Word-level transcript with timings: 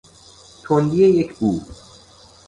تندی 0.63 0.97
یک 1.19 1.31
بو 1.39 1.59